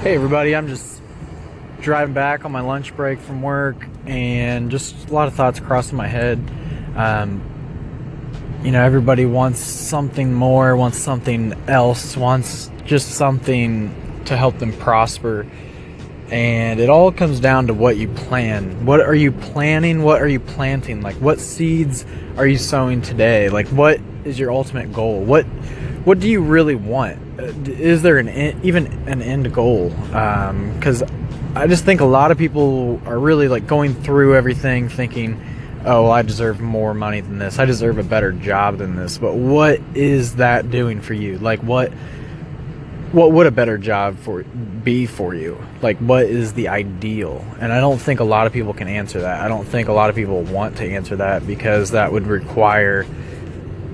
Hey 0.00 0.14
everybody, 0.14 0.56
I'm 0.56 0.66
just 0.66 1.02
driving 1.82 2.14
back 2.14 2.46
on 2.46 2.52
my 2.52 2.62
lunch 2.62 2.96
break 2.96 3.20
from 3.20 3.42
work 3.42 3.76
and 4.06 4.70
just 4.70 5.10
a 5.10 5.12
lot 5.12 5.28
of 5.28 5.34
thoughts 5.34 5.60
crossing 5.60 5.98
my 5.98 6.06
head. 6.06 6.42
Um, 6.96 7.42
you 8.64 8.70
know, 8.70 8.82
everybody 8.82 9.26
wants 9.26 9.60
something 9.60 10.32
more, 10.32 10.74
wants 10.74 10.96
something 10.96 11.52
else, 11.68 12.16
wants 12.16 12.70
just 12.86 13.10
something 13.10 13.94
to 14.24 14.38
help 14.38 14.58
them 14.58 14.72
prosper. 14.72 15.46
And 16.30 16.78
it 16.78 16.88
all 16.88 17.10
comes 17.10 17.40
down 17.40 17.66
to 17.66 17.74
what 17.74 17.96
you 17.96 18.06
plan. 18.08 18.86
What 18.86 19.00
are 19.00 19.14
you 19.14 19.32
planning? 19.32 20.02
What 20.02 20.22
are 20.22 20.28
you 20.28 20.38
planting? 20.38 21.02
Like 21.02 21.16
what 21.16 21.40
seeds 21.40 22.04
are 22.36 22.46
you 22.46 22.56
sowing 22.56 23.02
today? 23.02 23.48
Like 23.48 23.66
what 23.68 24.00
is 24.24 24.38
your 24.38 24.52
ultimate 24.52 24.92
goal? 24.92 25.22
What 25.22 25.44
what 26.04 26.20
do 26.20 26.28
you 26.28 26.40
really 26.40 26.76
want? 26.76 27.18
Uh, 27.38 27.52
is 27.66 28.02
there 28.02 28.18
an 28.18 28.28
even 28.64 28.86
an 29.08 29.22
end 29.22 29.52
goal? 29.52 29.90
Because 29.90 31.02
um, 31.02 31.52
I 31.54 31.66
just 31.66 31.84
think 31.84 32.00
a 32.00 32.06
lot 32.06 32.30
of 32.30 32.38
people 32.38 33.02
are 33.06 33.18
really 33.18 33.48
like 33.48 33.66
going 33.66 33.94
through 33.94 34.36
everything 34.36 34.88
thinking, 34.88 35.38
"Oh, 35.84 36.04
well, 36.04 36.12
I 36.12 36.22
deserve 36.22 36.60
more 36.60 36.94
money 36.94 37.20
than 37.20 37.38
this. 37.38 37.58
I 37.58 37.64
deserve 37.64 37.98
a 37.98 38.02
better 38.02 38.32
job 38.32 38.78
than 38.78 38.96
this." 38.96 39.18
But 39.18 39.34
what 39.34 39.80
is 39.94 40.36
that 40.36 40.70
doing 40.70 41.00
for 41.00 41.14
you? 41.14 41.38
Like 41.38 41.60
what? 41.60 41.92
What 43.12 43.32
would 43.32 43.46
a 43.46 43.50
better 43.50 43.76
job 43.76 44.18
for 44.18 44.44
be 44.44 45.06
for 45.06 45.34
you? 45.34 45.58
Like 45.82 45.98
what 45.98 46.26
is 46.26 46.52
the 46.52 46.68
ideal? 46.68 47.44
And 47.58 47.72
I 47.72 47.80
don't 47.80 47.98
think 47.98 48.20
a 48.20 48.24
lot 48.24 48.46
of 48.46 48.52
people 48.52 48.72
can 48.72 48.86
answer 48.88 49.20
that. 49.22 49.40
I 49.40 49.48
don't 49.48 49.66
think 49.66 49.88
a 49.88 49.92
lot 49.92 50.10
of 50.10 50.16
people 50.16 50.42
want 50.42 50.76
to 50.76 50.84
answer 50.84 51.16
that 51.16 51.46
because 51.46 51.90
that 51.90 52.12
would 52.12 52.26
require 52.26 53.06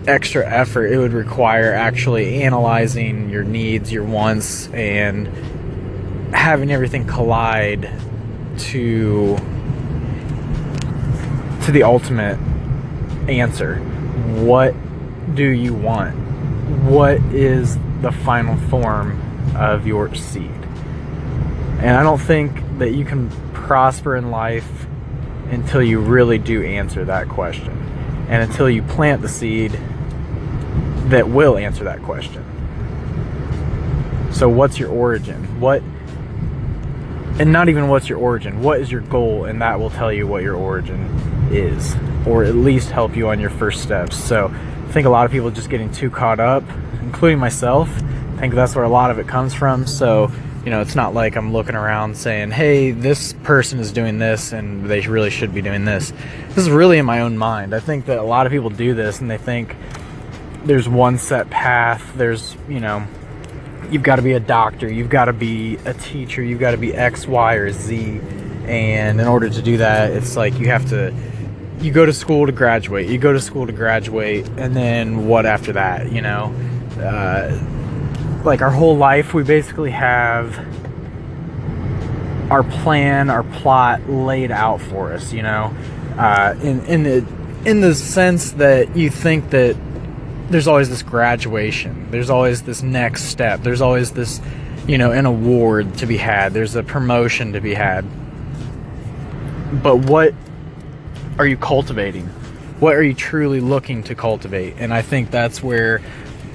extra 0.07 0.49
effort 0.49 0.87
it 0.87 0.99
would 0.99 1.13
require 1.13 1.73
actually 1.73 2.43
analyzing 2.43 3.29
your 3.29 3.43
needs, 3.43 3.91
your 3.91 4.05
wants, 4.05 4.69
and 4.69 5.27
having 6.35 6.71
everything 6.71 7.07
collide 7.07 7.91
to 8.59 9.37
to 11.65 11.73
the 11.73 11.83
ultimate 11.83 12.39
answer. 13.29 13.77
What 13.77 14.75
do 15.35 15.45
you 15.45 15.75
want? 15.75 16.26
What 16.67 17.19
is 17.33 17.79
the 18.03 18.13
final 18.13 18.57
form 18.69 19.21
of 19.57 19.87
your 19.87 20.15
seed? 20.15 20.51
And 21.79 21.91
I 21.91 22.03
don't 22.03 22.21
think 22.21 22.61
that 22.79 22.95
you 22.95 23.05
can 23.05 23.31
prosper 23.53 24.17
in 24.17 24.31
life 24.31 24.87
until 25.51 25.83
you 25.83 26.01
really 26.01 26.39
do 26.39 26.63
answer 26.63 27.05
that 27.05 27.29
question. 27.29 27.73
And 28.29 28.43
until 28.43 28.69
you 28.69 28.83
plant 28.83 29.23
the 29.23 29.29
seed 29.29 29.79
that 31.11 31.29
will 31.29 31.57
answer 31.57 31.85
that 31.85 32.03
question. 32.03 32.45
So, 34.33 34.49
what's 34.49 34.79
your 34.79 34.91
origin? 34.91 35.61
What, 35.61 35.83
and 37.39 37.53
not 37.53 37.69
even 37.69 37.89
what's 37.89 38.09
your 38.09 38.19
origin, 38.19 38.61
what 38.61 38.81
is 38.81 38.91
your 38.91 39.03
goal? 39.03 39.45
And 39.45 39.63
that 39.63 39.79
will 39.79 39.91
tell 39.91 40.13
you 40.13 40.27
what 40.27 40.43
your 40.43 40.57
origin 40.57 41.01
is, 41.53 41.95
or 42.27 42.43
at 42.43 42.55
least 42.55 42.91
help 42.91 43.17
you 43.17 43.29
on 43.29 43.39
your 43.39 43.51
first 43.51 43.83
steps. 43.83 44.17
So, 44.17 44.53
I 44.87 44.93
think 44.93 45.07
a 45.07 45.11
lot 45.11 45.27
of 45.27 45.33
people 45.33 45.51
just 45.51 45.69
getting 45.69 45.91
too 45.93 46.11
caught 46.11 46.41
up, 46.41 46.65
including 47.03 47.39
myself. 47.39 47.89
I 47.91 48.39
think 48.39 48.55
that's 48.55 48.75
where 48.75 48.85
a 48.85 48.89
lot 48.89 49.11
of 49.11 49.19
it 49.19 49.27
comes 49.27 49.53
from. 49.55 49.87
So, 49.87 50.31
you 50.65 50.71
know, 50.71 50.81
it's 50.81 50.95
not 50.95 51.15
like 51.15 51.37
I'm 51.37 51.53
looking 51.53 51.75
around 51.75 52.17
saying, 52.17 52.51
hey, 52.51 52.93
this 52.93 53.33
person 53.43 53.79
is 53.79 53.93
doing 53.93 54.19
this 54.19 54.53
and 54.53 54.87
they 54.87 55.01
really 55.01 55.31
should 55.31 55.55
be 55.55 55.63
doing 55.63 55.85
this. 55.85 56.13
This 56.49 56.59
is 56.59 56.71
really 56.71 56.99
in 56.99 57.07
my 57.07 57.21
own 57.21 57.37
mind. 57.37 57.75
I 57.75 57.81
think 57.81 58.07
that 58.07 58.19
a 58.19 58.23
lot 58.23 58.47
of 58.47 58.53
people 58.53 58.71
do 58.71 58.95
this 58.95 59.21
and 59.21 59.31
they 59.31 59.39
think, 59.39 59.77
there's 60.67 60.89
one 60.89 61.17
set 61.19 61.49
path. 61.49 62.13
There's, 62.17 62.57
you 62.69 62.81
know, 62.81 63.07
you've 63.91 64.03
got 64.03 64.17
to 64.17 64.23
be 64.23 64.33
a 64.33 64.41
doctor, 64.41 64.93
you've 64.93 65.11
got 65.11 65.27
to 65.27 65.33
be 65.33 65.77
a 65.85 65.95
teacher, 65.95 66.43
you've 66.43 66.61
got 66.61 66.73
to 66.73 66.77
be 66.77 66.93
X, 66.93 67.27
Y, 67.27 67.55
or 67.55 67.73
Z. 67.73 68.21
And 68.67 69.21
in 69.21 69.27
order 69.29 69.49
to 69.49 69.63
do 69.63 69.77
that, 69.77 70.11
it's 70.11 70.37
like 70.37 70.59
you 70.59 70.67
have 70.67 70.89
to 70.91 71.15
you 71.81 71.93
go 71.93 72.07
to 72.07 72.13
school 72.13 72.47
to 72.47 72.53
graduate, 72.53 73.09
you 73.09 73.19
go 73.19 73.33
to 73.33 73.41
school 73.41 73.67
to 73.67 73.73
graduate, 73.73 74.49
and 74.57 74.75
then 74.75 75.27
what 75.27 75.47
after 75.47 75.73
that, 75.73 76.11
you 76.11 76.23
know? 76.23 76.55
Uh, 76.99 78.43
like 78.45 78.63
our 78.63 78.71
whole 78.71 78.97
life, 78.97 79.35
we 79.35 79.43
basically 79.43 79.91
have 79.91 80.59
our 82.51 82.63
plan, 82.63 83.29
our 83.29 83.43
plot 83.43 84.09
laid 84.09 84.51
out 84.51 84.81
for 84.81 85.13
us, 85.13 85.33
you 85.33 85.43
know? 85.43 85.75
Uh, 86.17 86.55
in, 86.63 86.81
in 86.87 87.03
the 87.03 87.27
in 87.67 87.81
the 87.81 87.95
sense 87.95 88.53
that 88.53 88.97
you 88.97 89.11
think 89.11 89.51
that 89.51 89.77
there's 90.49 90.69
always 90.69 90.89
this 90.89 91.03
graduation. 91.03 92.09
There's 92.13 92.31
always 92.31 92.63
this 92.63 92.81
next 92.81 93.25
step. 93.25 93.63
There's 93.63 93.81
always 93.81 94.13
this, 94.13 94.41
you 94.87 94.97
know, 94.99 95.11
an 95.11 95.27
award 95.27 95.99
to 95.99 96.07
be 96.07 96.17
had. 96.17 96.55
There's 96.55 96.77
a 96.77 96.85
promotion 96.85 97.53
to 97.55 97.61
be 97.61 97.75
had. 97.75 98.05
But 99.83 99.97
what 99.97 100.33
are 101.39 101.47
you 101.47 101.57
cultivating? 101.57 102.27
What 102.81 102.95
are 102.95 103.03
you 103.03 103.15
truly 103.15 103.61
looking 103.61 104.03
to 104.05 104.15
cultivate? 104.15 104.75
And 104.79 104.93
I 104.93 105.03
think 105.03 105.31
that's 105.31 105.63
where 105.63 106.03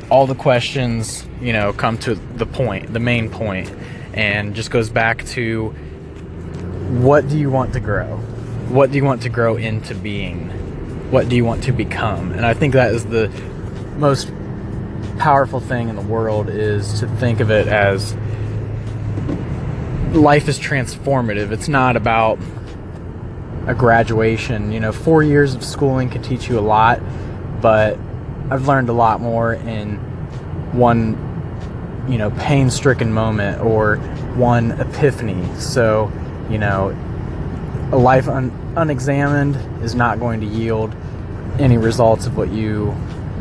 all 0.10 0.28
the 0.28 0.36
questions, 0.36 1.26
you 1.40 1.54
know, 1.54 1.74
come 1.74 1.98
to 2.00 2.16
the 2.16 2.46
point, 2.46 2.92
the 2.94 3.00
main 3.00 3.30
point, 3.30 3.72
and 4.14 4.56
just 4.56 4.72
goes 4.72 4.90
back 4.90 5.26
to 5.28 5.70
what 7.00 7.28
do 7.28 7.38
you 7.38 7.50
want 7.50 7.74
to 7.74 7.80
grow? 7.80 8.18
What 8.68 8.92
do 8.92 8.98
you 8.98 9.06
want 9.06 9.22
to 9.24 9.30
grow 9.30 9.56
into 9.56 9.96
being? 9.96 10.50
What 11.12 11.30
do 11.30 11.36
you 11.36 11.46
want 11.46 11.64
to 11.64 11.72
become? 11.72 12.32
And 12.32 12.46
I 12.46 12.54
think 12.54 12.74
that 12.74 12.94
is 12.94 13.06
the 13.06 13.30
most 13.98 14.32
powerful 15.18 15.60
thing 15.60 15.90
in 15.90 15.96
the 15.96 16.02
world 16.02 16.50
is 16.50 17.00
to 17.00 17.08
think 17.08 17.40
of 17.40 17.52
it 17.52 17.68
as 17.68 18.16
life 20.14 20.50
is 20.50 20.60
transformative. 20.60 21.52
It's 21.52 21.68
not 21.68 21.96
about 21.96 22.40
a 23.68 23.76
graduation. 23.76 24.72
You 24.72 24.80
know, 24.80 24.92
four 24.92 25.24
years 25.24 25.56
of 25.56 25.64
schooling 25.64 26.10
can 26.10 26.22
teach 26.22 26.50
you 26.50 26.60
a 26.60 26.62
lot, 26.62 27.00
but 27.62 27.98
I've 28.50 28.68
learned 28.68 28.90
a 28.90 28.94
lot 28.94 29.22
more 29.22 29.54
in 29.54 29.98
one, 30.74 32.08
you 32.10 32.18
know, 32.18 32.32
pain 32.32 32.70
stricken 32.70 33.12
moment 33.12 33.62
or 33.62 33.98
one 34.36 34.72
epiphany. 34.72 35.44
So, 35.60 36.12
you 36.50 36.58
know, 36.58 36.90
a 37.92 37.98
life 37.98 38.28
un- 38.28 38.52
unexamined 38.76 39.84
is 39.84 39.96
not 39.96 40.20
going 40.20 40.40
to 40.42 40.48
yield 40.48 40.96
any 41.60 41.78
results 41.78 42.26
of 42.26 42.38
what 42.38 42.50
you 42.50 42.96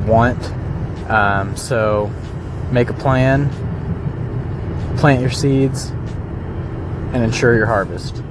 want. 0.06 0.53
Um, 1.09 1.56
so 1.56 2.10
make 2.70 2.91
a 2.91 2.94
plan, 2.94 3.48
plant 4.98 5.20
your 5.20 5.30
seeds, 5.30 5.91
and 7.12 7.25
ensure 7.25 7.54
your 7.56 7.66
harvest. 7.66 8.22